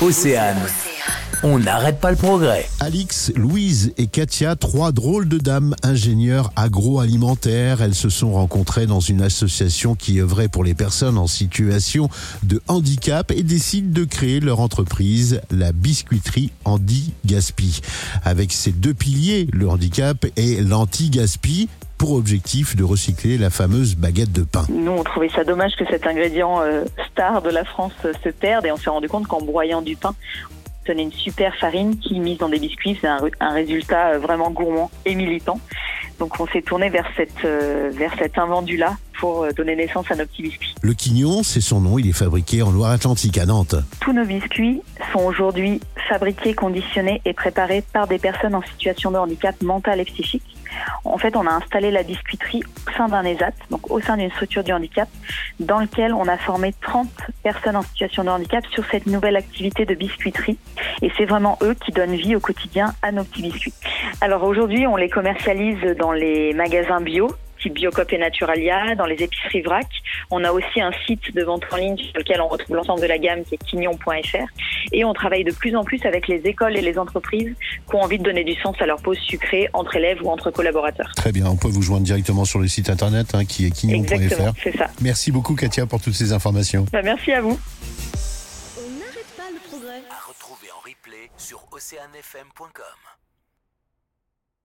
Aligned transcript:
Océane. 0.00 0.56
On 1.42 1.58
n'arrête 1.58 2.00
pas 2.00 2.10
le 2.10 2.16
progrès. 2.16 2.68
Alix, 2.80 3.30
Louise 3.36 3.92
et 3.98 4.06
Katia, 4.06 4.56
trois 4.56 4.90
drôles 4.90 5.28
de 5.28 5.38
dames 5.38 5.74
ingénieurs 5.82 6.50
agroalimentaires. 6.56 7.82
Elles 7.82 7.94
se 7.94 8.08
sont 8.08 8.32
rencontrées 8.32 8.86
dans 8.86 9.00
une 9.00 9.20
association 9.20 9.94
qui 9.94 10.20
œuvrait 10.20 10.48
pour 10.48 10.64
les 10.64 10.74
personnes 10.74 11.18
en 11.18 11.26
situation 11.26 12.08
de 12.42 12.62
handicap 12.68 13.30
et 13.30 13.42
décident 13.42 13.92
de 13.92 14.04
créer 14.04 14.40
leur 14.40 14.60
entreprise, 14.60 15.40
la 15.50 15.72
biscuiterie 15.72 16.50
Andy 16.64 17.12
Gaspi. 17.26 17.80
Avec 18.24 18.52
ses 18.52 18.72
deux 18.72 18.94
piliers, 18.94 19.48
le 19.52 19.68
handicap 19.68 20.24
et 20.36 20.62
l'anti-gaspi, 20.62 21.68
pour 21.98 22.12
objectif 22.12 22.76
de 22.76 22.84
recycler 22.84 23.38
la 23.38 23.50
fameuse 23.50 23.96
baguette 23.96 24.32
de 24.32 24.42
pain. 24.42 24.64
Nous, 24.68 24.92
on 24.92 25.02
trouvait 25.02 25.28
ça 25.28 25.44
dommage 25.44 25.76
que 25.76 25.84
cet 25.86 26.06
ingrédient 26.06 26.60
euh, 26.60 26.84
star 27.10 27.42
de 27.42 27.50
la 27.50 27.64
France 27.64 27.92
euh, 28.04 28.12
se 28.22 28.28
perde 28.28 28.66
et 28.66 28.72
on 28.72 28.76
s'est 28.76 28.90
rendu 28.90 29.08
compte 29.08 29.26
qu'en 29.26 29.40
broyant 29.40 29.82
du 29.82 29.96
pain, 29.96 30.14
on 30.82 30.86
donnait 30.88 31.04
une 31.04 31.12
super 31.12 31.54
farine 31.56 31.98
qui, 31.98 32.20
mise 32.20 32.38
dans 32.38 32.48
des 32.48 32.58
biscuits, 32.58 32.96
c'est 33.00 33.08
un, 33.08 33.18
un, 33.40 33.52
résultat 33.52 34.08
euh, 34.08 34.18
vraiment 34.18 34.50
gourmand 34.50 34.90
et 35.04 35.14
militant. 35.14 35.58
Donc 36.18 36.38
on 36.40 36.46
s'est 36.46 36.62
tourné 36.62 36.88
vers, 36.88 37.06
cette, 37.14 37.42
vers 37.42 38.14
cet 38.18 38.38
invendu-là 38.38 38.96
pour 39.20 39.46
donner 39.54 39.76
naissance 39.76 40.10
à 40.10 40.14
nos 40.14 40.24
petits 40.24 40.44
biscuits. 40.44 40.74
Le 40.80 40.94
quignon, 40.94 41.42
c'est 41.42 41.60
son 41.60 41.82
nom, 41.82 41.98
il 41.98 42.08
est 42.08 42.14
fabriqué 42.14 42.62
en 42.62 42.70
Loire-Atlantique 42.70 43.36
à 43.36 43.44
Nantes. 43.44 43.74
Tous 44.00 44.14
nos 44.14 44.24
biscuits 44.24 44.80
sont 45.12 45.20
aujourd'hui 45.20 45.80
fabriqués, 46.08 46.54
conditionnés 46.54 47.20
et 47.24 47.32
préparés 47.32 47.82
par 47.92 48.06
des 48.06 48.18
personnes 48.18 48.54
en 48.54 48.62
situation 48.62 49.10
de 49.10 49.18
handicap 49.18 49.60
mental 49.62 50.00
et 50.00 50.04
psychique. 50.04 50.56
En 51.04 51.18
fait, 51.18 51.36
on 51.36 51.46
a 51.46 51.50
installé 51.50 51.90
la 51.90 52.02
biscuiterie 52.02 52.62
au 52.86 52.90
sein 52.92 53.08
d'un 53.08 53.24
ESAT, 53.24 53.52
donc 53.70 53.90
au 53.90 54.00
sein 54.00 54.16
d'une 54.16 54.30
structure 54.30 54.64
du 54.64 54.72
handicap, 54.72 55.08
dans 55.60 55.78
lequel 55.78 56.12
on 56.12 56.28
a 56.28 56.36
formé 56.36 56.74
30 56.80 57.08
personnes 57.42 57.76
en 57.76 57.82
situation 57.82 58.24
de 58.24 58.28
handicap 58.28 58.64
sur 58.66 58.84
cette 58.86 59.06
nouvelle 59.06 59.36
activité 59.36 59.84
de 59.84 59.94
biscuiterie. 59.94 60.58
Et 61.02 61.10
c'est 61.16 61.24
vraiment 61.24 61.58
eux 61.62 61.74
qui 61.74 61.92
donnent 61.92 62.16
vie 62.16 62.36
au 62.36 62.40
quotidien 62.40 62.94
à 63.02 63.12
nos 63.12 63.24
petits 63.24 63.42
biscuits. 63.42 63.74
Alors 64.20 64.44
aujourd'hui, 64.44 64.86
on 64.86 64.96
les 64.96 65.08
commercialise 65.08 65.80
dans 65.98 66.12
les 66.12 66.52
magasins 66.54 67.00
bio, 67.00 67.28
type 67.66 67.74
Biocop 67.74 68.12
et 68.12 68.18
Naturalia, 68.18 68.94
dans 68.94 69.06
les 69.06 69.16
épiceries 69.16 69.62
vrac. 69.62 69.86
On 70.30 70.44
a 70.44 70.52
aussi 70.52 70.80
un 70.80 70.92
site 71.06 71.34
de 71.34 71.42
vente 71.42 71.64
en 71.72 71.76
ligne 71.76 71.96
sur 71.96 72.16
lequel 72.16 72.40
on 72.40 72.48
retrouve 72.48 72.76
l'ensemble 72.76 73.00
de 73.00 73.06
la 73.06 73.18
gamme 73.18 73.44
qui 73.44 73.54
est 73.54 73.58
quignon.fr. 73.58 74.46
Et 74.92 75.04
on 75.04 75.12
travaille 75.12 75.44
de 75.44 75.52
plus 75.52 75.74
en 75.74 75.84
plus 75.84 76.04
avec 76.04 76.28
les 76.28 76.40
écoles 76.44 76.76
et 76.76 76.80
les 76.80 76.98
entreprises 76.98 77.54
qui 77.88 77.94
ont 77.94 78.00
envie 78.00 78.18
de 78.18 78.24
donner 78.24 78.44
du 78.44 78.54
sens 78.60 78.76
à 78.80 78.86
leur 78.86 79.00
pause 79.02 79.18
sucrée 79.18 79.68
entre 79.72 79.96
élèves 79.96 80.22
ou 80.22 80.30
entre 80.30 80.50
collaborateurs. 80.50 81.10
Très 81.16 81.32
bien, 81.32 81.46
on 81.46 81.56
peut 81.56 81.68
vous 81.68 81.82
joindre 81.82 82.04
directement 82.04 82.44
sur 82.44 82.58
le 82.58 82.68
site 82.68 82.90
internet 82.90 83.34
hein, 83.34 83.44
qui 83.44 83.66
est 83.66 83.70
quignon.fr. 83.70 84.52
c'est 84.62 84.76
ça. 84.76 84.88
Merci 85.00 85.32
beaucoup 85.32 85.54
Katia 85.54 85.86
pour 85.86 86.00
toutes 86.00 86.14
ces 86.14 86.32
informations. 86.32 86.86
Bah, 86.92 87.02
merci 87.02 87.32
à 87.32 87.40
vous. 87.40 87.58
On 88.78 88.90
n'arrête 88.98 89.26
pas 89.36 89.50
le 89.52 89.68
progrès. 89.68 90.02
À 90.10 90.28
retrouver 90.28 90.68
en 90.70 90.80
replay 90.80 91.30
sur 91.36 91.66
oceanfm.com. 91.72 93.15